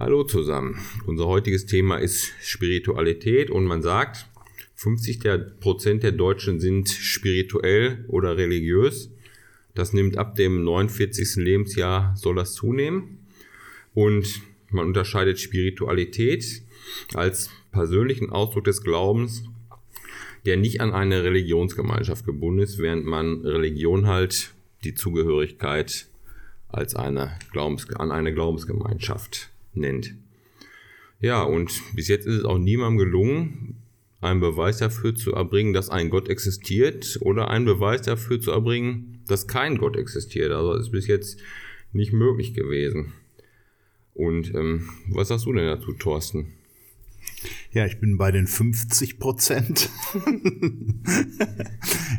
[0.00, 0.78] Hallo zusammen.
[1.04, 4.30] Unser heutiges Thema ist Spiritualität und man sagt,
[4.76, 9.10] 50 der Prozent der Deutschen sind spirituell oder religiös.
[9.74, 11.36] Das nimmt ab dem 49.
[11.44, 13.26] Lebensjahr, soll das zunehmen.
[13.92, 16.62] Und man unterscheidet Spiritualität
[17.12, 19.44] als persönlichen Ausdruck des Glaubens,
[20.46, 26.08] der nicht an eine Religionsgemeinschaft gebunden ist, während man Religion halt die Zugehörigkeit
[26.68, 30.14] als eine Glaubens an eine Glaubensgemeinschaft nennt.
[31.20, 33.76] Ja, und bis jetzt ist es auch niemandem gelungen,
[34.20, 39.22] einen Beweis dafür zu erbringen, dass ein Gott existiert oder einen Beweis dafür zu erbringen,
[39.26, 40.52] dass kein Gott existiert.
[40.52, 41.40] Also ist bis jetzt
[41.92, 43.12] nicht möglich gewesen.
[44.14, 46.52] Und ähm, was sagst du denn dazu, Thorsten?
[47.72, 49.88] Ja, ich bin bei den 50 Prozent.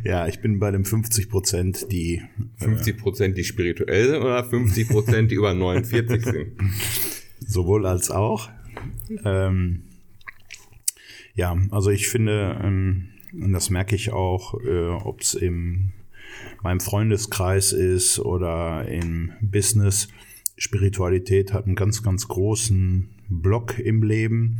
[0.03, 2.21] ja, ich bin bei den 50 Prozent, die.
[2.57, 6.53] 50 Prozent, die spirituell sind oder 50 Prozent, die über 49 sind?
[7.51, 8.49] Sowohl als auch.
[9.25, 9.83] Ähm,
[11.35, 15.91] ja, also ich finde, ähm, und das merke ich auch, äh, ob es in
[16.63, 20.07] meinem Freundeskreis ist oder im Business,
[20.55, 24.59] Spiritualität hat einen ganz, ganz großen Block im Leben.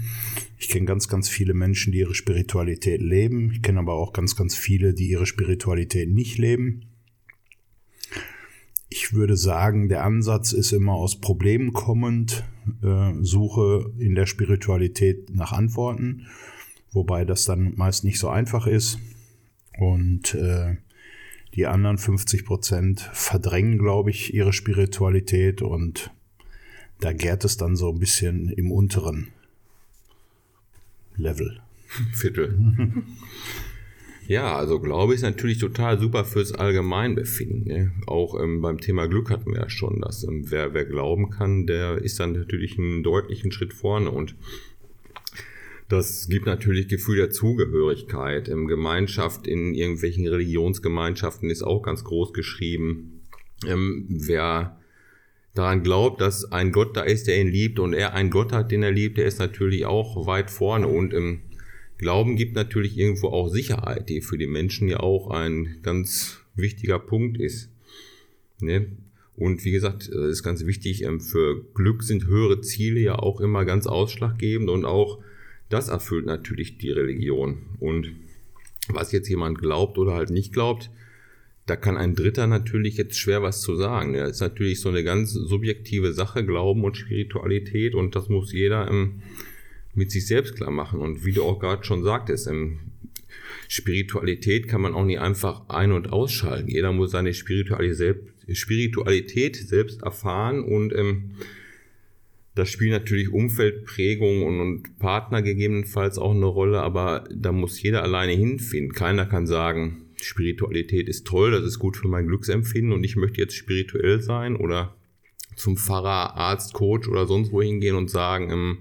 [0.57, 3.51] Ich kenne ganz, ganz viele Menschen, die ihre Spiritualität leben.
[3.51, 6.87] Ich kenne aber auch ganz, ganz viele, die ihre Spiritualität nicht leben.
[8.93, 12.43] Ich würde sagen, der Ansatz ist immer aus Problemen kommend,
[12.83, 16.27] äh, Suche in der Spiritualität nach Antworten,
[16.91, 18.99] wobei das dann meist nicht so einfach ist.
[19.79, 20.77] Und äh,
[21.55, 26.11] die anderen 50 Prozent verdrängen, glaube ich, ihre Spiritualität und
[26.99, 29.29] da gärt es dann so ein bisschen im unteren
[31.15, 31.61] Level.
[32.13, 32.57] Viertel.
[34.31, 37.65] ja, also Glaube ist natürlich total super fürs Allgemeinbefinden.
[37.65, 37.91] Ne?
[38.07, 41.67] Auch ähm, beim Thema Glück hatten wir ja schon, dass ähm, wer, wer glauben kann,
[41.67, 44.35] der ist dann natürlich einen deutlichen Schritt vorne und
[45.89, 48.47] das gibt natürlich Gefühl der Zugehörigkeit.
[48.47, 53.23] Ähm, Gemeinschaft in irgendwelchen Religionsgemeinschaften ist auch ganz groß geschrieben.
[53.67, 54.79] Ähm, wer
[55.55, 58.71] daran glaubt, dass ein Gott da ist, der ihn liebt und er einen Gott hat,
[58.71, 61.41] den er liebt, der ist natürlich auch weit vorne und im
[62.01, 66.97] Glauben gibt natürlich irgendwo auch Sicherheit, die für die Menschen ja auch ein ganz wichtiger
[66.97, 67.69] Punkt ist.
[68.59, 68.87] Ne?
[69.35, 73.39] Und wie gesagt, das ist ganz wichtig, ähm, für Glück sind höhere Ziele ja auch
[73.39, 75.19] immer ganz ausschlaggebend und auch
[75.69, 77.59] das erfüllt natürlich die Religion.
[77.79, 78.13] Und
[78.87, 80.89] was jetzt jemand glaubt oder halt nicht glaubt,
[81.67, 84.13] da kann ein Dritter natürlich jetzt schwer was zu sagen.
[84.13, 88.89] Das ist natürlich so eine ganz subjektive Sache, Glauben und Spiritualität und das muss jeder
[88.89, 89.21] ähm,
[89.93, 90.99] mit sich selbst klar machen.
[90.99, 92.49] Und wie du auch gerade schon sagtest,
[93.67, 96.69] Spiritualität kann man auch nicht einfach ein- und ausschalten.
[96.69, 101.31] Jeder muss seine Spiritualität selbst erfahren und ähm,
[102.53, 108.03] das spielt natürlich Umfeldprägung und, und Partner gegebenenfalls auch eine Rolle, aber da muss jeder
[108.03, 108.93] alleine hinfinden.
[108.93, 113.39] Keiner kann sagen, Spiritualität ist toll, das ist gut für mein Glücksempfinden und ich möchte
[113.39, 114.95] jetzt spirituell sein oder
[115.55, 118.77] zum Pfarrer, Arzt, Coach oder sonst wo hingehen und sagen, ähm,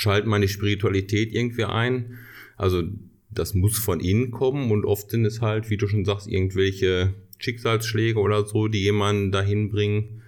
[0.00, 2.18] schalt meine Spiritualität irgendwie ein.
[2.56, 2.84] Also
[3.28, 7.12] das muss von innen kommen und oft sind es halt, wie du schon sagst, irgendwelche
[7.38, 10.22] Schicksalsschläge oder so, die jemanden dahin bringen.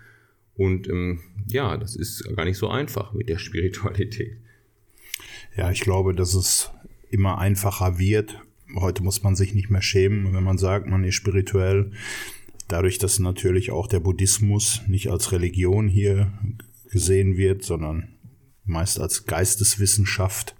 [0.55, 4.37] Und ähm, ja, das ist gar nicht so einfach mit der Spiritualität.
[5.56, 6.71] Ja, ich glaube, dass es
[7.10, 8.39] immer einfacher wird,
[8.75, 11.93] heute muss man sich nicht mehr schämen, wenn man sagt, man ist spirituell.
[12.69, 16.31] Dadurch, dass natürlich auch der Buddhismus nicht als Religion hier
[16.91, 18.09] gesehen wird, sondern
[18.64, 20.54] meist als Geisteswissenschaft,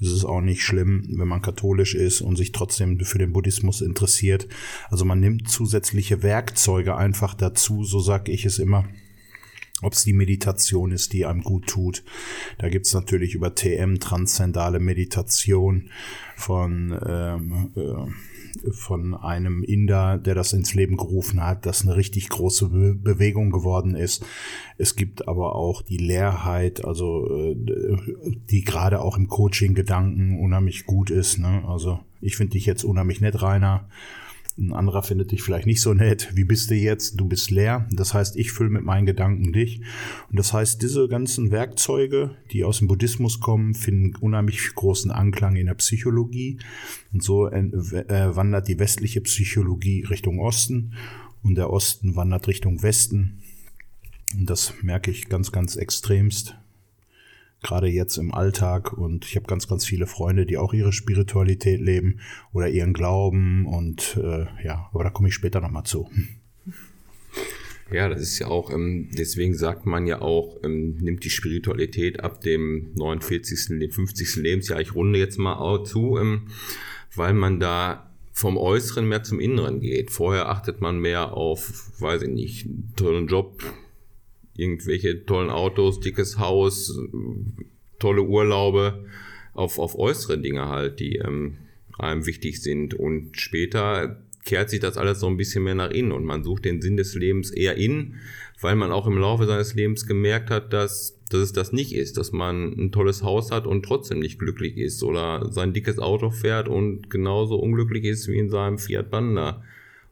[0.00, 3.80] ist es auch nicht schlimm, wenn man katholisch ist und sich trotzdem für den Buddhismus
[3.80, 4.48] interessiert.
[4.90, 8.84] Also man nimmt zusätzliche Werkzeuge einfach dazu, so sage ich es immer
[9.82, 12.02] ob es die Meditation ist, die einem gut tut.
[12.58, 15.90] Da gibt's natürlich über TM transzendale Meditation
[16.36, 22.28] von, ähm, äh, von einem Inder, der das ins Leben gerufen hat, das eine richtig
[22.28, 24.24] große Be Bewegung geworden ist.
[24.78, 27.56] Es gibt aber auch die Leerheit, also äh,
[28.50, 31.38] die gerade auch im Coaching-Gedanken unheimlich gut ist.
[31.38, 31.62] Ne?
[31.68, 33.88] Also ich finde dich jetzt unheimlich nett, Rainer.
[34.58, 36.32] Ein anderer findet dich vielleicht nicht so nett.
[36.34, 37.20] Wie bist du jetzt?
[37.20, 37.88] Du bist leer.
[37.92, 39.80] Das heißt, ich fülle mit meinen Gedanken dich.
[40.30, 45.54] Und das heißt, diese ganzen Werkzeuge, die aus dem Buddhismus kommen, finden unheimlich großen Anklang
[45.54, 46.58] in der Psychologie.
[47.12, 50.94] Und so äh, wandert die westliche Psychologie Richtung Osten
[51.44, 53.38] und der Osten wandert Richtung Westen.
[54.36, 56.56] Und das merke ich ganz, ganz extremst
[57.62, 61.80] gerade jetzt im Alltag und ich habe ganz, ganz viele Freunde, die auch ihre Spiritualität
[61.80, 62.20] leben
[62.52, 66.08] oder ihren Glauben und äh, ja, aber da komme ich später nochmal zu.
[67.90, 72.20] Ja, das ist ja auch, ähm, deswegen sagt man ja auch, ähm, nimmt die Spiritualität
[72.20, 74.36] ab dem 49., dem 50.
[74.36, 76.48] Lebensjahr, ich runde jetzt mal auch zu, ähm,
[77.14, 80.10] weil man da vom Äußeren mehr zum Inneren geht.
[80.10, 83.62] Vorher achtet man mehr auf, weiß ich nicht, einen tollen Job,
[84.58, 86.98] irgendwelche tollen Autos, dickes Haus,
[87.98, 89.06] tolle Urlaube,
[89.54, 91.58] auf, auf äußere Dinge halt, die ähm,
[91.98, 92.94] einem wichtig sind.
[92.94, 96.64] Und später kehrt sich das alles so ein bisschen mehr nach innen und man sucht
[96.64, 98.20] den Sinn des Lebens eher innen,
[98.60, 102.16] weil man auch im Laufe seines Lebens gemerkt hat, dass, dass es das nicht ist,
[102.16, 106.30] dass man ein tolles Haus hat und trotzdem nicht glücklich ist oder sein dickes Auto
[106.30, 109.62] fährt und genauso unglücklich ist wie in seinem Fiat Panda.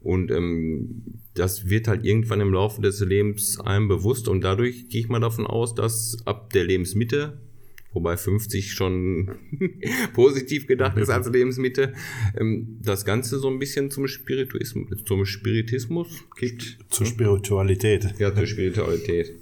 [0.07, 1.03] Und ähm,
[1.35, 5.19] das wird halt irgendwann im Laufe des Lebens einem bewusst und dadurch gehe ich mal
[5.19, 7.41] davon aus, dass ab der Lebensmitte
[7.97, 9.31] wobei 50 schon
[10.13, 11.95] positiv gedacht ist als Lebensmitte,
[12.39, 16.77] ähm, das Ganze so ein bisschen zum Spiritismus, zum Spiritismus geht.
[16.91, 18.15] Zur Spiritualität.
[18.19, 19.33] Ja, zur Spiritualität.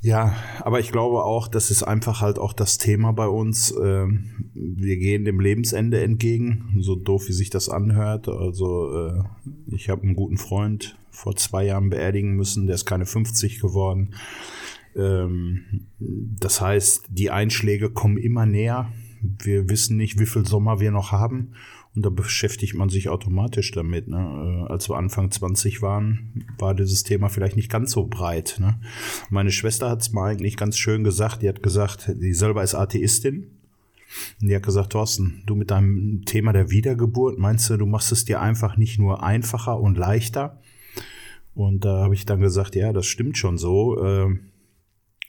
[0.00, 3.74] Ja, aber ich glaube auch, das ist einfach halt auch das Thema bei uns.
[3.82, 8.28] Ähm, wir gehen dem Lebensende entgegen, so doof wie sich das anhört.
[8.28, 9.22] Also äh,
[9.66, 14.14] ich habe einen guten Freund vor zwei Jahren beerdigen müssen, der ist keine 50 geworden.
[14.94, 18.92] Ähm, das heißt, die Einschläge kommen immer näher.
[19.20, 21.54] Wir wissen nicht, wie viel Sommer wir noch haben.
[21.98, 24.06] Und da beschäftigt man sich automatisch damit.
[24.06, 24.18] Ne?
[24.68, 28.58] Äh, als wir Anfang 20 waren, war dieses Thema vielleicht nicht ganz so breit.
[28.60, 28.78] Ne?
[29.30, 31.42] Meine Schwester hat es mal eigentlich ganz schön gesagt.
[31.42, 33.50] Die hat gesagt, die selber ist Atheistin.
[34.40, 38.12] Und die hat gesagt, Thorsten, du mit deinem Thema der Wiedergeburt, meinst du, du machst
[38.12, 40.60] es dir einfach nicht nur einfacher und leichter?
[41.52, 44.00] Und da habe ich dann gesagt, ja, das stimmt schon so.
[44.04, 44.38] Äh,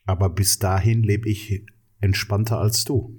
[0.06, 1.66] aber bis dahin lebe ich
[2.00, 3.18] entspannter als du.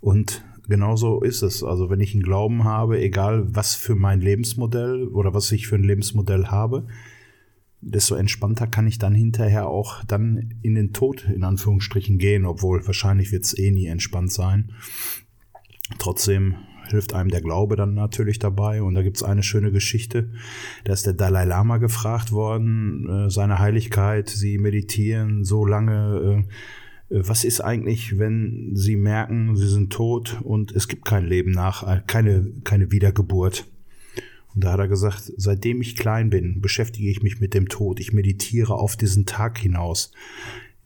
[0.00, 1.62] Und genauso ist es.
[1.62, 5.74] Also wenn ich einen Glauben habe, egal was für mein Lebensmodell oder was ich für
[5.74, 6.86] ein Lebensmodell habe,
[7.82, 12.86] desto entspannter kann ich dann hinterher auch dann in den Tod in Anführungsstrichen gehen, obwohl
[12.86, 14.72] wahrscheinlich wird es eh nie entspannt sein.
[15.98, 16.54] Trotzdem
[16.88, 18.82] hilft einem der Glaube dann natürlich dabei.
[18.82, 20.30] Und da gibt es eine schöne Geschichte.
[20.84, 26.46] Da ist der Dalai Lama gefragt worden, äh, seine Heiligkeit, Sie meditieren so lange.
[26.46, 26.52] Äh,
[27.10, 31.82] was ist eigentlich, wenn Sie merken, Sie sind tot und es gibt kein Leben nach,
[31.82, 33.66] äh, keine, keine Wiedergeburt?
[34.54, 38.00] Und da hat er gesagt, seitdem ich klein bin, beschäftige ich mich mit dem Tod.
[38.00, 40.12] Ich meditiere auf diesen Tag hinaus.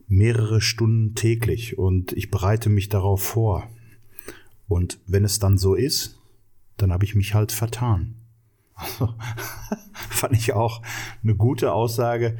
[0.06, 3.68] Mehrere Stunden täglich und ich bereite mich darauf vor.
[4.68, 6.18] Und wenn es dann so ist,
[6.76, 8.14] dann habe ich mich halt vertan.
[8.76, 9.14] Also,
[10.10, 10.82] fand ich auch
[11.22, 12.36] eine gute Aussage.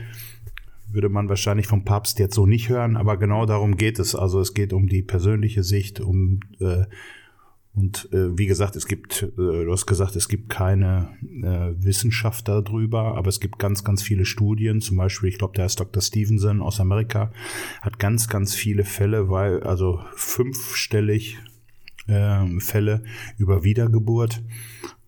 [0.95, 4.15] Würde man wahrscheinlich vom Papst jetzt so nicht hören, aber genau darum geht es.
[4.15, 6.85] Also es geht um die persönliche Sicht, um äh,
[7.75, 11.09] und äh, wie gesagt, es gibt, äh, du hast gesagt, es gibt keine
[11.43, 14.81] äh, Wissenschaft darüber, aber es gibt ganz, ganz viele Studien.
[14.81, 16.01] Zum Beispiel, ich glaube, der ist Dr.
[16.01, 17.33] Stevenson aus Amerika,
[17.83, 21.39] hat ganz, ganz viele Fälle, weil, also fünfstellig
[22.07, 23.03] äh, Fälle
[23.39, 24.41] über Wiedergeburt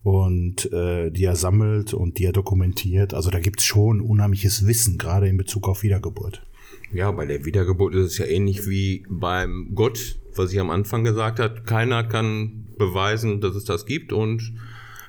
[0.06, 3.12] und äh, die er sammelt und die er dokumentiert.
[3.12, 6.46] Also da gibt es schon unheimliches Wissen, gerade in Bezug auf Wiedergeburt.
[6.92, 11.02] Ja, bei der Wiedergeburt ist es ja ähnlich wie beim Gott, was ich am Anfang
[11.02, 11.62] gesagt habe.
[11.66, 14.52] Keiner kann beweisen, dass es das gibt und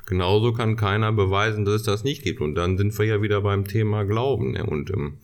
[0.07, 2.41] genauso kann keiner beweisen, dass es das nicht gibt.
[2.41, 4.53] Und dann sind wir ja wieder beim Thema Glauben.
[4.53, 4.65] Ne?
[4.65, 5.19] Und ähm,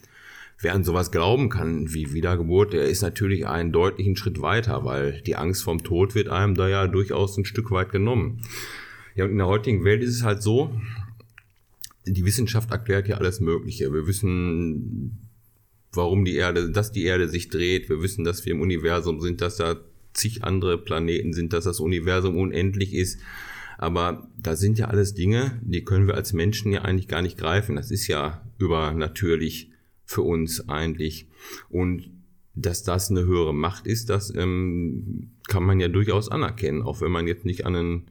[0.60, 5.24] wer an sowas glauben kann wie Wiedergeburt, der ist natürlich einen deutlichen Schritt weiter, weil
[5.25, 8.42] die Angst vom Tod wird einem da ja durchaus ein Stück weit genommen.
[9.15, 10.74] Ja, und in der heutigen Welt ist es halt so,
[12.05, 13.93] die Wissenschaft erklärt ja alles Mögliche.
[13.93, 15.29] Wir wissen,
[15.93, 17.89] warum die Erde, dass die Erde sich dreht.
[17.89, 19.77] Wir wissen, dass wir im Universum sind, dass da
[20.13, 23.20] zig andere Planeten sind, dass das Universum unendlich ist.
[23.77, 27.38] Aber da sind ja alles Dinge, die können wir als Menschen ja eigentlich gar nicht
[27.38, 27.75] greifen.
[27.75, 29.72] Das ist ja übernatürlich
[30.05, 31.27] für uns eigentlich.
[31.70, 32.10] Und
[32.55, 37.12] dass das eine höhere Macht ist, das ähm, kann man ja durchaus anerkennen, auch wenn
[37.12, 38.03] man jetzt nicht an einen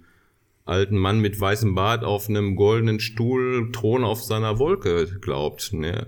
[0.65, 5.73] alten Mann mit weißem Bart auf einem goldenen Stuhl, Thron auf seiner Wolke glaubt.
[5.73, 6.07] Ne?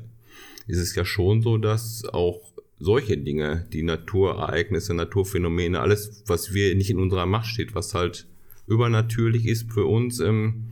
[0.66, 2.40] Ist es ja schon so, dass auch
[2.78, 8.26] solche Dinge, die Naturereignisse, Naturphänomene, alles, was wir nicht in unserer Macht steht, was halt
[8.66, 10.66] übernatürlich ist für uns, ähm,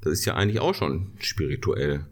[0.00, 2.06] das ist ja eigentlich auch schon spirituell.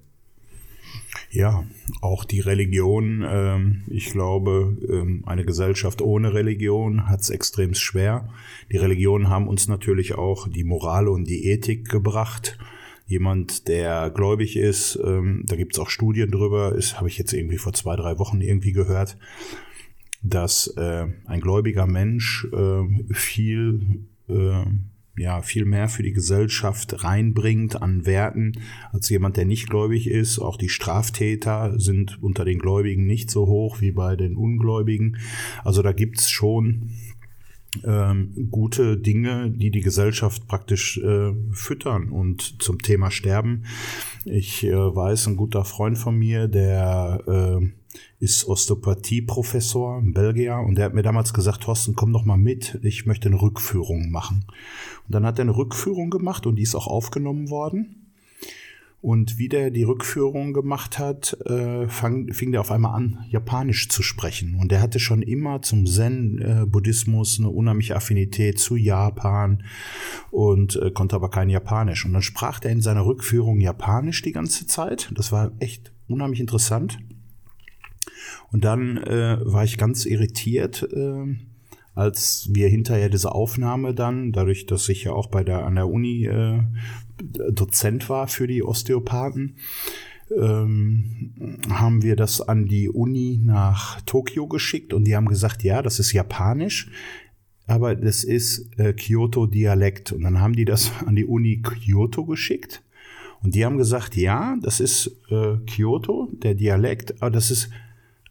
[1.37, 1.67] Ja,
[2.01, 3.23] auch die Religion.
[3.29, 8.31] Ähm, ich glaube, ähm, eine Gesellschaft ohne Religion hat es extrem schwer.
[8.73, 12.57] Die Religionen haben uns natürlich auch die Moral und die Ethik gebracht.
[13.07, 17.59] Jemand, der gläubig ist, ähm, da gibt es auch Studien drüber, habe ich jetzt irgendwie
[17.59, 19.19] vor zwei, drei Wochen irgendwie gehört,
[20.23, 24.65] dass äh, ein gläubiger Mensch äh, viel äh,
[25.19, 28.61] ja viel mehr für die Gesellschaft reinbringt an Werten
[28.93, 30.39] als jemand, der nicht gläubig ist.
[30.39, 35.19] Auch die Straftäter sind unter den Gläubigen nicht so hoch wie bei den Ungläubigen.
[35.65, 36.91] Also da gibt's schon
[37.85, 42.11] ähm, gute Dinge, die die Gesellschaft praktisch äh, füttern.
[42.11, 43.65] Und zum Thema Sterben,
[44.25, 47.67] ich äh, weiß, ein guter Freund von mir, der äh,
[48.19, 52.79] ist Osteopathie-Professor, ein Belgier, und der hat mir damals gesagt, Thorsten, komm doch mal mit,
[52.83, 54.45] ich möchte eine Rückführung machen.
[55.07, 58.06] Und dann hat er eine Rückführung gemacht und die ist auch aufgenommen worden.
[59.07, 63.89] Und wie der die Rückführung gemacht hat, äh, fang, fing der auf einmal an, Japanisch
[63.89, 64.57] zu sprechen.
[64.57, 69.63] Und der hatte schon immer zum Zen-Buddhismus eine unheimliche Affinität zu Japan
[70.33, 72.05] und äh, konnte aber kein Japanisch.
[72.05, 75.13] Und dann sprach er in seiner Rückführung Japanisch die ganze Zeit.
[75.15, 76.99] Das war echt unheimlich interessant.
[78.51, 80.83] Und dann äh, war ich ganz irritiert.
[80.83, 81.37] Äh,
[81.95, 85.89] als wir hinterher diese Aufnahme dann, dadurch, dass ich ja auch bei der an der
[85.89, 86.61] Uni äh,
[87.19, 89.57] Dozent war für die Osteopathen,
[90.37, 95.83] ähm, haben wir das an die Uni nach Tokio geschickt und die haben gesagt, ja,
[95.83, 96.91] das ist japanisch,
[97.67, 100.13] aber das ist äh, Kyoto-Dialekt.
[100.13, 102.83] Und dann haben die das an die Uni Kyoto geschickt
[103.43, 107.71] und die haben gesagt, ja, das ist äh, Kyoto, der Dialekt, aber das ist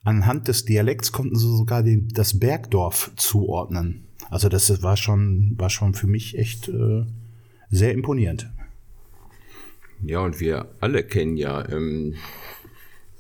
[0.04, 4.04] anhand des Dialekts konnten sie sogar den, das Bergdorf zuordnen.
[4.30, 7.06] Also das war schon, war schon für mich echt äh,
[7.70, 8.52] sehr imponierend.
[10.04, 12.16] Ja, und wir alle kennen ja ähm,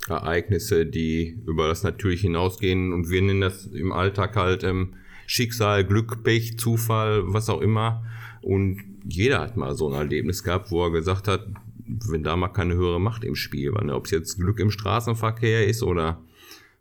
[0.07, 4.93] Ereignisse, die über das natürlich hinausgehen und wir nennen das im Alltag halt ähm,
[5.27, 8.05] Schicksal, Glück, Pech, Zufall, was auch immer.
[8.41, 11.47] Und jeder hat mal so ein Erlebnis gehabt, wo er gesagt hat,
[11.87, 13.95] wenn da mal keine höhere Macht im Spiel war, ne?
[13.95, 16.21] ob es jetzt Glück im Straßenverkehr ist oder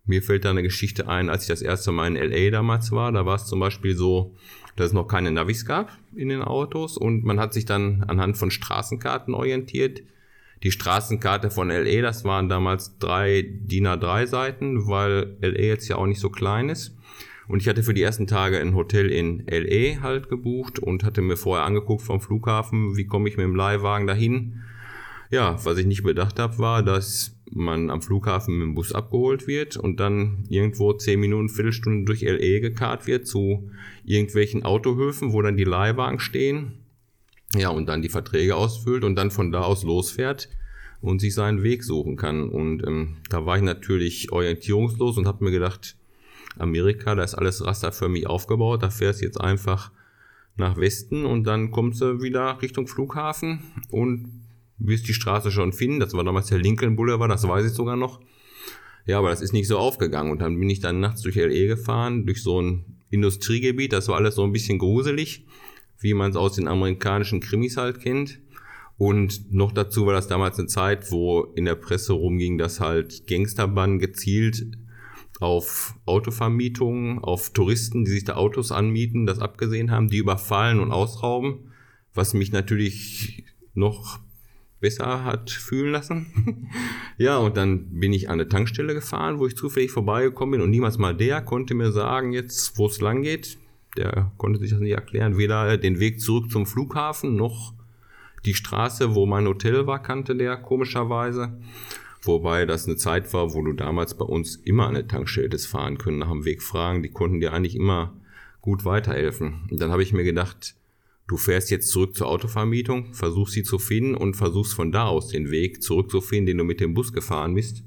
[0.06, 3.12] mir fällt da eine Geschichte ein, als ich das erste Mal in LA damals war.
[3.12, 4.34] Da war es zum Beispiel so,
[4.76, 8.36] dass es noch keine Navis gab in den Autos und man hat sich dann anhand
[8.36, 10.02] von Straßenkarten orientiert.
[10.62, 15.96] Die Straßenkarte von LA, das waren damals drei DIN A3 Seiten, weil LA jetzt ja
[15.96, 16.96] auch nicht so klein ist.
[17.46, 21.20] Und ich hatte für die ersten Tage ein Hotel in LA halt gebucht und hatte
[21.20, 24.62] mir vorher angeguckt vom Flughafen, wie komme ich mit dem Leihwagen dahin.
[25.30, 29.46] Ja, was ich nicht bedacht habe, war, dass man am Flughafen mit dem Bus abgeholt
[29.46, 33.70] wird und dann irgendwo zehn Minuten, Viertelstunde durch LE gekarrt wird zu
[34.04, 36.84] irgendwelchen Autohöfen, wo dann die Leihwagen stehen.
[37.54, 40.48] Ja, und dann die Verträge ausfüllt und dann von da aus losfährt
[41.00, 42.48] und sich seinen Weg suchen kann.
[42.48, 45.96] Und ähm, da war ich natürlich orientierungslos und habe mir gedacht,
[46.58, 49.90] Amerika, da ist alles rasterförmig aufgebaut, da fährst du jetzt einfach
[50.56, 54.43] nach Westen und dann kommst du wieder Richtung Flughafen und
[54.78, 56.00] wirst die Straße schon finden.
[56.00, 58.20] Das war damals der Lincoln Boulevard, das weiß ich sogar noch.
[59.06, 60.32] Ja, aber das ist nicht so aufgegangen.
[60.32, 63.92] Und dann bin ich dann nachts durch LE gefahren, durch so ein Industriegebiet.
[63.92, 65.44] Das war alles so ein bisschen gruselig,
[66.00, 68.40] wie man es aus den amerikanischen Krimis halt kennt.
[68.96, 73.26] Und noch dazu war das damals eine Zeit, wo in der Presse rumging, dass halt
[73.26, 74.66] Gangsterbanden gezielt
[75.40, 80.92] auf Autovermietungen, auf Touristen, die sich da Autos anmieten, das abgesehen haben, die überfallen und
[80.92, 81.72] ausrauben,
[82.14, 84.20] was mich natürlich noch
[84.84, 86.68] besser hat fühlen lassen.
[87.16, 90.68] ja, und dann bin ich an eine Tankstelle gefahren, wo ich zufällig vorbeigekommen bin und
[90.68, 93.56] niemals mal der konnte mir sagen, jetzt wo es lang geht.
[93.96, 97.72] Der konnte sich das nicht erklären, weder den Weg zurück zum Flughafen noch
[98.44, 101.56] die Straße, wo mein Hotel war, kannte der komischerweise.
[102.20, 105.68] Wobei das eine Zeit war, wo du damals bei uns immer an eine Tankstelle hättest
[105.68, 107.02] fahren können, nach dem Weg fragen.
[107.02, 108.12] Die konnten dir eigentlich immer
[108.60, 109.66] gut weiterhelfen.
[109.70, 110.74] Und dann habe ich mir gedacht,
[111.26, 115.28] Du fährst jetzt zurück zur Autovermietung, versuchst sie zu finden und versuchst von da aus
[115.28, 117.82] den Weg zurückzufinden, den du mit dem Bus gefahren bist.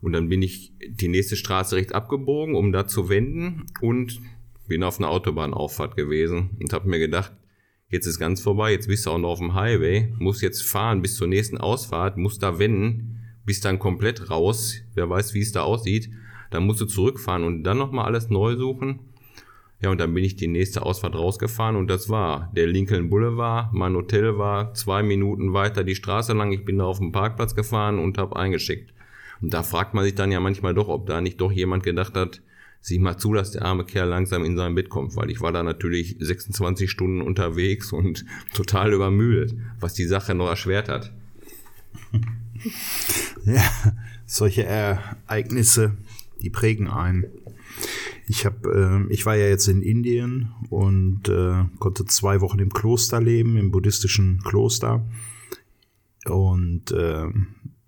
[0.00, 4.20] Und dann bin ich die nächste Straße rechts abgebogen, um da zu wenden und
[4.66, 7.32] bin auf einer Autobahnauffahrt gewesen und habe mir gedacht,
[7.88, 11.02] jetzt ist ganz vorbei, jetzt bist du auch noch auf dem Highway, musst jetzt fahren
[11.02, 15.52] bis zur nächsten Ausfahrt, musst da wenden, bist dann komplett raus, wer weiß, wie es
[15.52, 16.10] da aussieht,
[16.50, 18.98] dann musst du zurückfahren und dann nochmal alles neu suchen
[19.80, 23.74] ja, und dann bin ich die nächste Ausfahrt rausgefahren und das war der Lincoln Boulevard.
[23.74, 26.50] Mein Hotel war zwei Minuten weiter die Straße lang.
[26.52, 28.94] Ich bin da auf dem Parkplatz gefahren und habe eingeschickt.
[29.42, 32.14] Und da fragt man sich dann ja manchmal doch, ob da nicht doch jemand gedacht
[32.14, 32.40] hat,
[32.80, 35.52] sieh mal zu, dass der arme Kerl langsam in sein Bett kommt, weil ich war
[35.52, 41.12] da natürlich 26 Stunden unterwegs und total übermüdet, was die Sache noch erschwert hat.
[43.44, 43.62] Ja,
[44.24, 45.96] solche Ereignisse,
[46.40, 47.26] die prägen einen.
[48.28, 52.70] Ich habe, äh, ich war ja jetzt in Indien und äh, konnte zwei Wochen im
[52.70, 55.06] Kloster leben, im buddhistischen Kloster
[56.24, 57.26] und äh,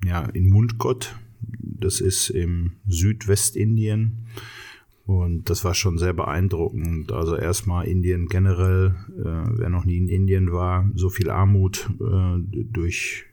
[0.04, 1.16] ja in Mundgott.
[1.40, 4.26] Das ist im Südwestindien,
[5.06, 7.12] Und das war schon sehr beeindruckend.
[7.12, 12.38] Also erstmal Indien generell, äh, wer noch nie in Indien war, so viel Armut äh,
[12.70, 13.24] durch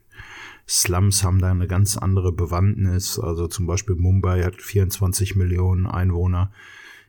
[0.68, 3.20] Slums haben da eine ganz andere Bewandtnis.
[3.20, 6.52] Also zum Beispiel Mumbai hat 24 Millionen Einwohner.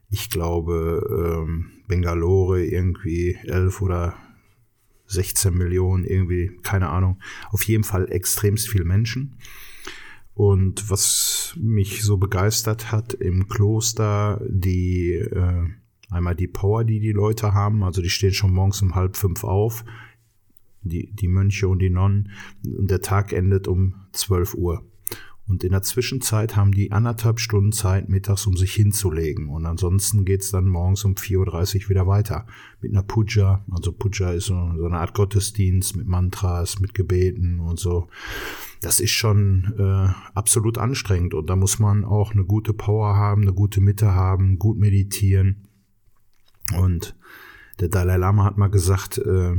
[0.08, 4.14] Ich glaube, ähm, Bangalore irgendwie 11 oder
[5.06, 7.20] 16 Millionen, irgendwie, keine Ahnung.
[7.50, 9.36] Auf jeden Fall extremst viel Menschen.
[10.34, 15.64] Und was mich so begeistert hat im Kloster, die äh,
[16.10, 19.44] einmal die Power, die die Leute haben, also die stehen schon morgens um halb fünf
[19.44, 19.84] auf,
[20.82, 22.30] die, die Mönche und die Nonnen,
[22.64, 24.84] und der Tag endet um 12 Uhr.
[25.48, 29.48] Und in der Zwischenzeit haben die anderthalb Stunden Zeit mittags, um sich hinzulegen.
[29.48, 32.46] Und ansonsten geht's dann morgens um 4.30 Uhr wieder weiter.
[32.80, 33.64] Mit einer Puja.
[33.70, 38.08] Also Puja ist so, so eine Art Gottesdienst mit Mantras, mit Gebeten und so.
[38.80, 41.32] Das ist schon äh, absolut anstrengend.
[41.32, 45.68] Und da muss man auch eine gute Power haben, eine gute Mitte haben, gut meditieren.
[46.76, 47.16] Und
[47.78, 49.54] der Dalai Lama hat mal gesagt, äh,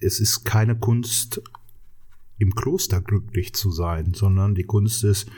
[0.00, 1.42] es ist keine Kunst,
[2.38, 5.30] im Kloster glücklich zu sein, sondern die Kunst ist,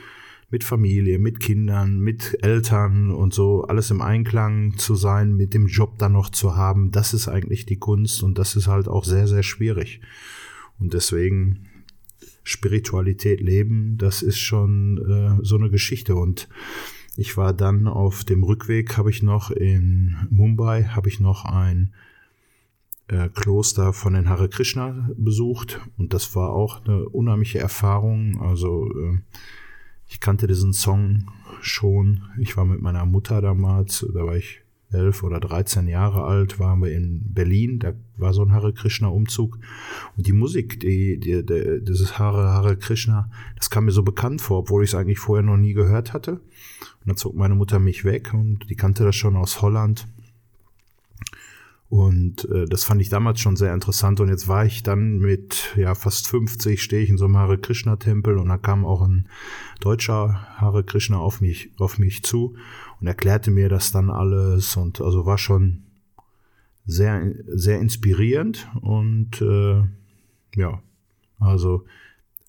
[0.51, 5.67] mit Familie, mit Kindern, mit Eltern und so alles im Einklang zu sein, mit dem
[5.67, 9.03] Job dann noch zu haben, das ist eigentlich die Kunst und das ist halt auch
[9.03, 10.01] sehr, sehr schwierig.
[10.79, 11.67] Und deswegen
[12.43, 16.15] Spiritualität leben, das ist schon äh, so eine Geschichte.
[16.15, 16.49] Und
[17.15, 21.93] ich war dann auf dem Rückweg, habe ich noch in Mumbai, habe ich noch ein
[23.09, 28.39] äh, Kloster von den Hare Krishna besucht und das war auch eine unheimliche Erfahrung.
[28.41, 29.19] Also äh,
[30.07, 31.29] ich kannte diesen Song
[31.61, 32.23] schon.
[32.39, 34.61] Ich war mit meiner Mutter damals, da war ich
[34.91, 39.07] elf oder dreizehn Jahre alt, waren wir in Berlin, da war so ein Hare Krishna
[39.07, 39.59] Umzug
[40.17, 44.41] und die Musik, die, die, die dieses Hare Hare Krishna, das kam mir so bekannt
[44.41, 46.31] vor, obwohl ich es eigentlich vorher noch nie gehört hatte.
[46.31, 50.07] Und dann zog meine Mutter mich weg und die kannte das schon aus Holland
[51.89, 54.19] und äh, das fand ich damals schon sehr interessant.
[54.19, 57.57] Und jetzt war ich dann mit ja fast 50, stehe ich in so einem Hare
[57.57, 59.27] Krishna Tempel und da kam auch ein
[59.81, 62.55] deutscher Hare Krishna auf mich, auf mich zu
[63.01, 64.77] und erklärte mir das dann alles.
[64.77, 65.81] Und also war schon
[66.85, 68.69] sehr, sehr inspirierend.
[68.81, 69.81] Und äh,
[70.55, 70.83] ja,
[71.39, 71.85] also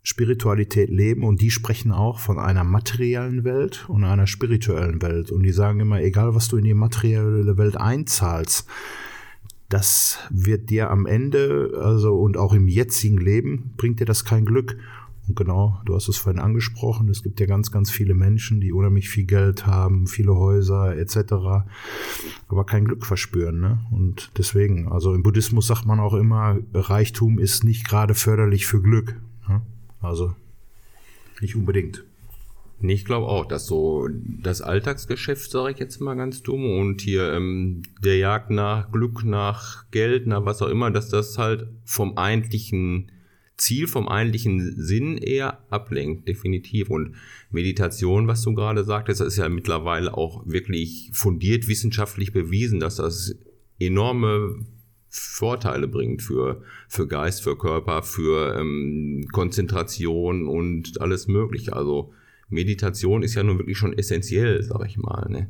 [0.03, 5.31] Spiritualität leben und die sprechen auch von einer materiellen Welt und einer spirituellen Welt.
[5.31, 8.68] Und die sagen immer, egal was du in die materielle Welt einzahlst,
[9.70, 14.44] das wird dir am Ende, also und auch im jetzigen Leben, bringt dir das kein
[14.44, 14.76] Glück.
[15.28, 18.72] Und genau, du hast es vorhin angesprochen, es gibt ja ganz, ganz viele Menschen, die
[18.72, 21.33] unheimlich viel Geld haben, viele Häuser etc.,
[22.48, 23.61] aber kein Glück verspüren.
[23.61, 23.78] Ne?
[23.92, 28.83] Und deswegen, also im Buddhismus sagt man auch immer, Reichtum ist nicht gerade förderlich für
[28.83, 29.14] Glück.
[29.48, 29.62] Ne?
[30.00, 30.35] Also
[31.40, 32.04] nicht unbedingt.
[32.82, 37.32] Ich glaube auch, dass so das Alltagsgeschäft, sage ich jetzt mal ganz dumm, und hier
[37.34, 42.16] ähm, der Jagd nach Glück, nach Geld, nach was auch immer, dass das halt vom
[42.16, 43.12] eigentlichen
[43.58, 46.88] Ziel, vom eigentlichen Sinn eher ablenkt, definitiv.
[46.88, 47.16] Und
[47.50, 52.96] Meditation, was du gerade sagtest, das ist ja mittlerweile auch wirklich fundiert wissenschaftlich bewiesen, dass
[52.96, 53.34] das
[53.78, 54.64] enorme
[55.10, 61.74] Vorteile bringt für, für Geist, für Körper, für ähm, Konzentration und alles Mögliche.
[61.74, 62.14] Also
[62.50, 65.26] Meditation ist ja nun wirklich schon essentiell, sag ich mal.
[65.30, 65.48] Ne?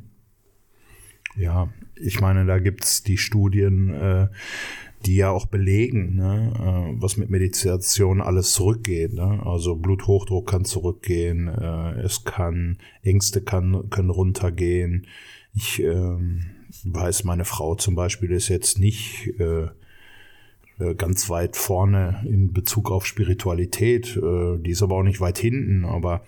[1.37, 4.29] Ja, ich meine, da gibt's die Studien, äh,
[5.07, 9.15] die ja auch belegen, ne, äh, was mit Meditation alles zurückgeht.
[9.15, 9.41] Ne?
[9.45, 15.07] Also Bluthochdruck kann zurückgehen, äh, es kann, Ängste kann, können runtergehen.
[15.55, 16.43] Ich ähm,
[16.85, 19.69] weiß, meine Frau zum Beispiel ist jetzt nicht äh,
[20.79, 24.17] äh ganz weit vorne in Bezug auf Spiritualität.
[24.17, 26.25] Äh, die ist aber auch nicht weit hinten, aber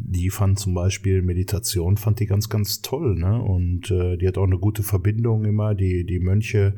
[0.00, 3.40] die fand zum Beispiel Meditation, fand die ganz, ganz toll, ne?
[3.40, 6.76] Und äh, die hat auch eine gute Verbindung immer, die, die Mönche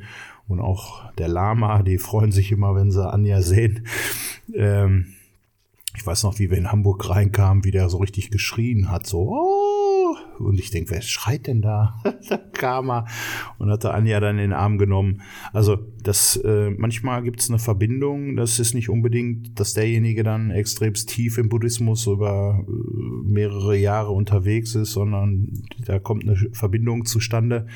[0.48, 3.86] und auch der Lama, die freuen sich immer, wenn sie Anja sehen.
[4.54, 5.06] Ähm,
[5.96, 9.28] ich weiß noch, wie wir in Hamburg reinkamen, wie der so richtig geschrien hat, so,
[9.28, 9.79] oh,
[10.40, 12.00] und ich denke, wer schreit denn da?
[12.28, 13.06] da kam er
[13.58, 15.22] und hat Anja dann in den Arm genommen.
[15.52, 18.36] Also das äh, manchmal gibt es eine Verbindung.
[18.36, 22.72] Das ist nicht unbedingt, dass derjenige dann extremst tief im Buddhismus über äh,
[23.24, 27.66] mehrere Jahre unterwegs ist, sondern da kommt eine Verbindung zustande,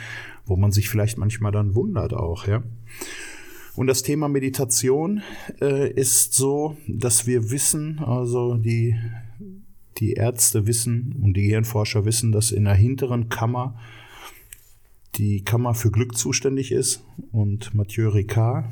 [0.47, 2.63] wo man sich vielleicht manchmal dann wundert auch, ja.
[3.77, 5.23] Und das Thema Meditation
[5.61, 8.97] äh, ist so, dass wir wissen, also die
[9.99, 13.79] die Ärzte wissen und die Gehirnforscher wissen, dass in der hinteren Kammer
[15.17, 18.67] die Kammer für Glück zuständig ist und Mathieu Ricard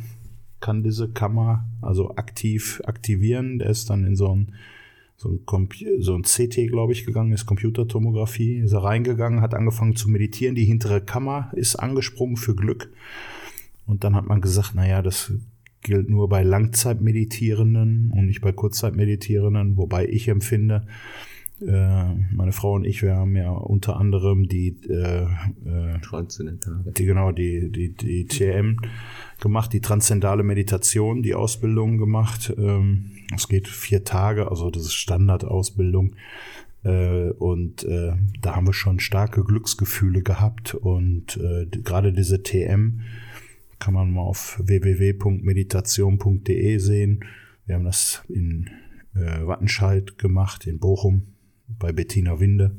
[0.61, 3.59] kann diese Kammer also aktiv aktivieren.
[3.59, 4.55] Der ist dann in so ein,
[5.17, 9.97] so ein, so ein CT, glaube ich, gegangen ist, Computertomographie, ist er reingegangen, hat angefangen
[9.97, 12.91] zu meditieren, die hintere Kammer ist angesprungen für Glück.
[13.87, 15.33] Und dann hat man gesagt, naja, das
[15.83, 20.87] gilt nur bei Langzeitmeditierenden und nicht bei Kurzzeitmeditierenden, wobei ich empfinde,
[21.67, 26.01] äh, meine Frau und ich, wir haben ja unter anderem die, äh, äh,
[26.97, 28.79] die genau die die die TM
[29.41, 32.53] gemacht, die transzendale Meditation, die Ausbildung gemacht.
[32.57, 36.17] Ähm, es geht vier Tage, also das ist Standardausbildung.
[36.85, 43.03] Äh, und äh, da haben wir schon starke Glücksgefühle gehabt und äh, gerade diese TM
[43.83, 47.25] kann man mal auf www.meditation.de sehen.
[47.67, 48.71] Wir haben das in
[49.17, 51.35] äh, Wattenscheid gemacht, in Bochum
[51.81, 52.77] bei Bettina Winde.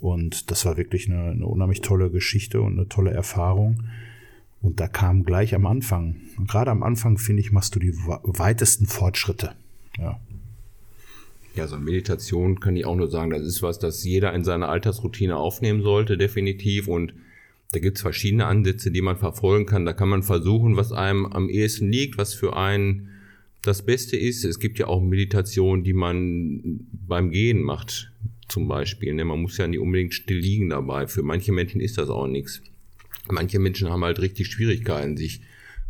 [0.00, 3.84] Und das war wirklich eine, eine unheimlich tolle Geschichte und eine tolle Erfahrung.
[4.60, 6.16] Und da kam gleich am Anfang,
[6.48, 9.52] gerade am Anfang, finde ich, machst du die weitesten Fortschritte.
[9.98, 10.18] Ja.
[11.54, 14.68] Ja, so Meditation kann ich auch nur sagen, das ist was, das jeder in seiner
[14.68, 16.88] Alltagsroutine aufnehmen sollte, definitiv.
[16.88, 17.14] Und
[17.72, 19.84] da gibt es verschiedene Ansätze, die man verfolgen kann.
[19.84, 23.08] Da kann man versuchen, was einem am ehesten liegt, was für einen
[23.62, 24.44] das Beste ist.
[24.44, 28.12] Es gibt ja auch Meditationen, die man beim Gehen macht,
[28.48, 29.14] zum Beispiel.
[29.14, 29.24] Ne?
[29.24, 31.06] Man muss ja nicht unbedingt still liegen dabei.
[31.06, 32.62] Für manche Menschen ist das auch nichts.
[33.30, 35.40] Manche Menschen haben halt richtig Schwierigkeiten, sich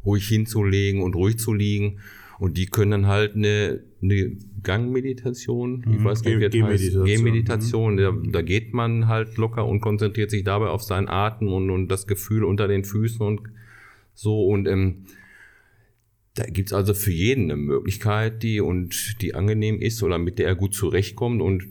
[0.04, 2.00] ruhig hinzulegen und ruhig zu liegen.
[2.38, 6.04] Und die können dann halt eine, eine Gangmeditation, ich mhm.
[6.04, 10.44] weiß nicht, wie das heißt, Gehmeditation, da, da geht man halt locker und konzentriert sich
[10.44, 13.42] dabei auf seinen Atem und, und das Gefühl unter den Füßen und
[14.14, 14.46] so.
[14.46, 15.04] Und ähm,
[16.34, 20.48] da gibt's also für jeden eine Möglichkeit, die und die angenehm ist oder mit der
[20.48, 21.40] er gut zurechtkommt.
[21.40, 21.68] Und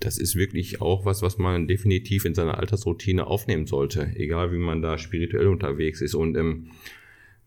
[0.00, 4.58] das ist wirklich auch was, was man definitiv in seiner Altersroutine aufnehmen sollte, egal wie
[4.58, 6.14] man da spirituell unterwegs ist.
[6.14, 6.70] Und ähm,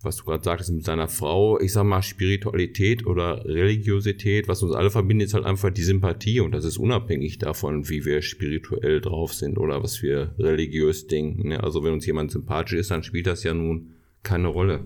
[0.01, 4.73] was du gerade sagtest mit seiner Frau, ich sag mal, Spiritualität oder Religiosität, was uns
[4.73, 9.01] alle verbindet, ist halt einfach die Sympathie und das ist unabhängig davon, wie wir spirituell
[9.01, 11.49] drauf sind oder was wir religiös denken.
[11.49, 11.61] Ne?
[11.61, 14.85] Also wenn uns jemand sympathisch ist, dann spielt das ja nun keine Rolle.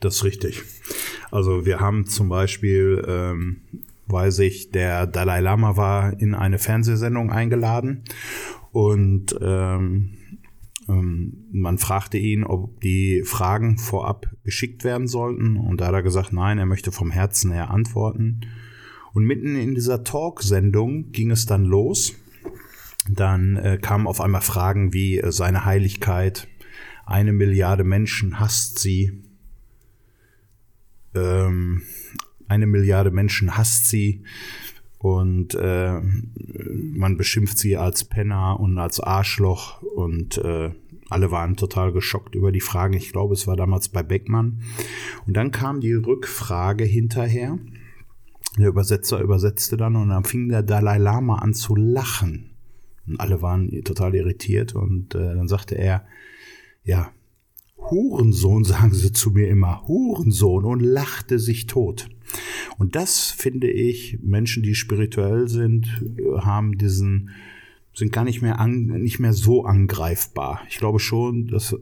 [0.00, 0.62] Das ist richtig.
[1.30, 3.60] Also wir haben zum Beispiel, ähm,
[4.06, 8.04] weiß ich, der Dalai Lama war in eine Fernsehsendung eingeladen
[8.72, 10.16] und ähm,
[10.90, 15.56] ähm, man fragte ihn, ob die Fragen vorab geschickt werden sollten.
[15.56, 18.40] Und da hat er gesagt, nein, er möchte vom Herzen her antworten.
[19.12, 22.14] Und mitten in dieser Talk-Sendung ging es dann los.
[23.08, 26.48] Dann äh, kamen auf einmal Fragen wie äh, seine Heiligkeit,
[27.06, 29.22] eine Milliarde Menschen hasst sie,
[31.14, 31.82] ähm,
[32.46, 34.22] eine Milliarde Menschen hasst sie
[35.00, 40.72] und äh, man beschimpft sie als Penner und als Arschloch und äh,
[41.08, 42.92] alle waren total geschockt über die Fragen.
[42.92, 44.60] Ich glaube, es war damals bei Beckmann.
[45.26, 47.58] Und dann kam die Rückfrage hinterher.
[48.58, 52.50] Der Übersetzer übersetzte dann und dann fing der Dalai Lama an zu lachen.
[53.06, 56.04] Und alle waren total irritiert und äh, dann sagte er,
[56.84, 57.10] ja,
[57.80, 62.08] Hurensohn, sagen sie zu mir immer, Hurensohn und lachte sich tot.
[62.78, 66.02] Und das finde ich, Menschen, die spirituell sind,
[66.38, 67.30] haben diesen,
[67.94, 70.62] sind gar nicht mehr, an, nicht mehr so angreifbar.
[70.68, 71.78] Ich glaube schon, dass äh,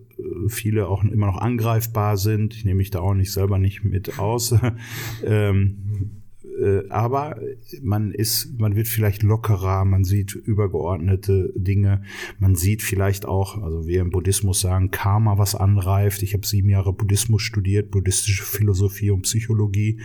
[0.49, 2.55] viele auch immer noch angreifbar sind.
[2.55, 4.55] Ich nehme mich da auch nicht selber nicht mit aus.
[5.25, 6.18] ähm,
[6.59, 7.39] äh, aber
[7.83, 12.03] man ist, man wird vielleicht lockerer, man sieht übergeordnete Dinge,
[12.39, 16.23] man sieht vielleicht auch, also wir im Buddhismus sagen, Karma, was anreift.
[16.23, 20.01] Ich habe sieben Jahre Buddhismus studiert, buddhistische Philosophie und Psychologie.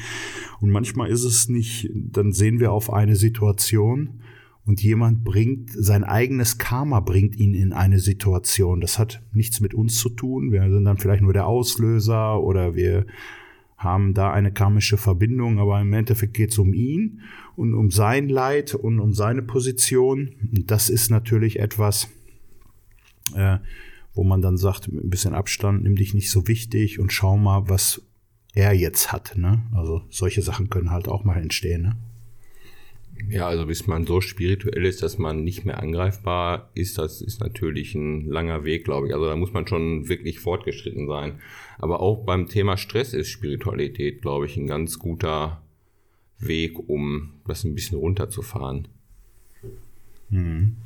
[0.62, 4.22] Und manchmal ist es nicht, dann sehen wir auf eine Situation
[4.66, 8.80] und jemand bringt, sein eigenes Karma bringt ihn in eine Situation.
[8.80, 10.52] Das hat nichts mit uns zu tun.
[10.52, 13.06] Wir sind dann vielleicht nur der Auslöser oder wir
[13.84, 17.22] haben da eine karmische Verbindung, aber im Endeffekt geht es um ihn
[17.56, 20.36] und um sein Leid und um seine Position.
[20.52, 22.10] Und das ist natürlich etwas,
[23.36, 23.58] äh,
[24.14, 27.38] wo man dann sagt, mit ein bisschen Abstand, nimm dich nicht so wichtig und schau
[27.38, 28.02] mal, was
[28.54, 29.38] er jetzt hat.
[29.38, 29.64] Ne?
[29.74, 31.82] Also solche Sachen können halt auch mal entstehen.
[31.82, 31.96] Ne?
[33.30, 37.40] Ja, also bis man so spirituell ist, dass man nicht mehr angreifbar ist, das ist
[37.40, 39.14] natürlich ein langer Weg, glaube ich.
[39.14, 41.40] Also da muss man schon wirklich fortgeschritten sein.
[41.78, 45.64] Aber auch beim Thema Stress ist Spiritualität, glaube ich, ein ganz guter
[46.40, 48.88] Weg, um das ein bisschen runterzufahren.
[50.30, 50.78] Hm.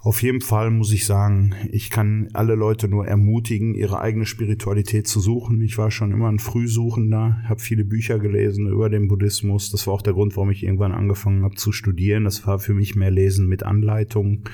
[0.00, 5.08] Auf jeden Fall muss ich sagen, ich kann alle Leute nur ermutigen, ihre eigene Spiritualität
[5.08, 5.60] zu suchen.
[5.60, 9.70] Ich war schon immer ein Frühsuchender, habe viele Bücher gelesen über den Buddhismus.
[9.72, 12.24] Das war auch der Grund, warum ich irgendwann angefangen habe zu studieren.
[12.24, 14.44] Das war für mich mehr Lesen mit Anleitung.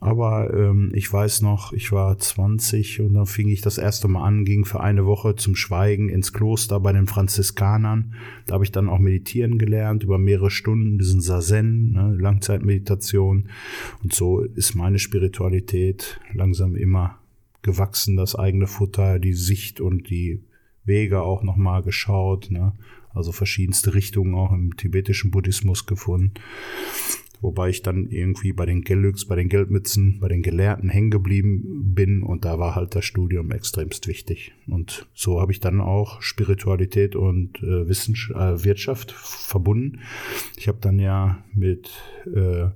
[0.00, 4.24] Aber ähm, ich weiß noch, ich war 20 und dann fing ich das erste Mal
[4.24, 8.14] an, ging für eine Woche zum Schweigen ins Kloster bei den Franziskanern.
[8.46, 13.48] Da habe ich dann auch meditieren gelernt über mehrere Stunden, diesen Sazen, ne, Langzeitmeditation.
[14.02, 17.18] Und so ist meine Spiritualität langsam immer
[17.62, 20.42] gewachsen, das eigene Futter, die Sicht und die
[20.84, 22.50] Wege auch nochmal geschaut.
[22.50, 22.72] Ne?
[23.14, 26.32] Also verschiedenste Richtungen auch im tibetischen Buddhismus gefunden.
[27.40, 31.94] Wobei ich dann irgendwie bei den Gellüks, bei den Geldmützen, bei den Gelehrten hängen geblieben
[31.94, 34.52] bin und da war halt das Studium extremst wichtig.
[34.66, 40.00] Und so habe ich dann auch Spiritualität und äh, äh, Wirtschaft verbunden.
[40.56, 41.90] Ich habe dann ja mit
[42.34, 42.68] äh,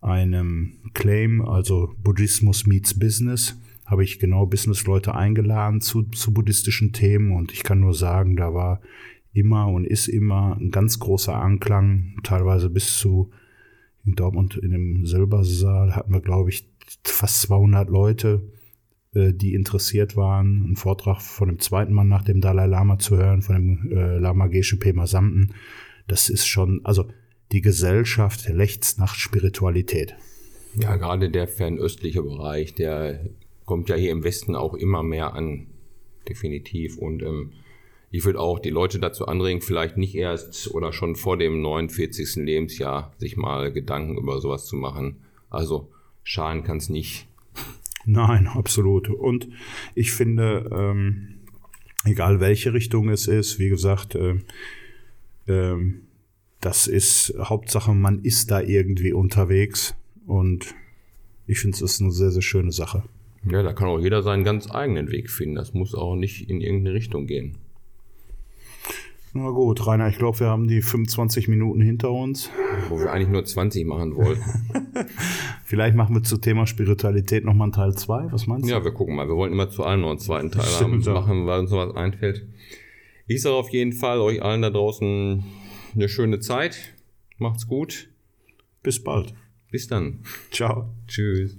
[0.00, 7.32] einem Claim, also Buddhismus meets Business, habe ich genau Businessleute eingeladen zu, zu buddhistischen Themen
[7.32, 8.80] und ich kann nur sagen, da war
[9.32, 13.30] immer und ist immer ein ganz großer Anklang, teilweise bis zu
[14.04, 16.68] in Dortmund in dem Silbersaal hatten wir, glaube ich,
[17.04, 18.42] fast 200 Leute,
[19.14, 23.16] äh, die interessiert waren, einen Vortrag von dem zweiten Mann nach dem Dalai Lama zu
[23.16, 25.54] hören, von dem äh, Lama Geshe Pema Samten.
[26.06, 27.06] Das ist schon, also
[27.52, 30.14] die Gesellschaft lechzt nach Spiritualität.
[30.74, 33.20] Ja, gerade der fernöstliche Bereich, der
[33.64, 35.66] kommt ja hier im Westen auch immer mehr an,
[36.28, 36.98] definitiv.
[36.98, 37.52] Und ähm,
[38.10, 42.36] ich würde auch die Leute dazu anregen, vielleicht nicht erst oder schon vor dem 49.
[42.36, 45.16] Lebensjahr sich mal Gedanken über sowas zu machen.
[45.50, 45.90] Also
[46.22, 47.26] schaden kann es nicht.
[48.06, 49.10] Nein, absolut.
[49.10, 49.48] Und
[49.94, 51.40] ich finde, ähm,
[52.04, 54.36] egal welche Richtung es ist, wie gesagt, äh,
[55.46, 55.76] äh,
[56.60, 59.94] das ist Hauptsache, man ist da irgendwie unterwegs
[60.26, 60.74] und
[61.46, 63.04] ich finde, es ist eine sehr, sehr schöne Sache.
[63.44, 65.54] Ja, da kann auch jeder seinen ganz eigenen Weg finden.
[65.54, 67.56] Das muss auch nicht in irgendeine Richtung gehen.
[69.34, 72.50] Na gut, Rainer, ich glaube, wir haben die 25 Minuten hinter uns.
[72.88, 74.42] Wo wir eigentlich nur 20 machen wollten.
[75.64, 78.32] Vielleicht machen wir zu Thema Spiritualität nochmal einen Teil 2.
[78.32, 78.72] Was meinst du?
[78.72, 79.28] Ja, wir gucken mal.
[79.28, 81.94] Wir wollen immer zu allem noch einen zweiten Teil Stimmt, haben, machen, weil uns sowas
[81.94, 82.46] einfällt.
[83.26, 85.44] Ich sage auf jeden Fall euch allen da draußen
[85.94, 86.94] eine schöne Zeit.
[87.36, 88.08] Macht's gut.
[88.82, 89.34] Bis bald.
[89.70, 90.20] Bis dann.
[90.50, 90.88] Ciao.
[91.06, 91.58] Tschüss.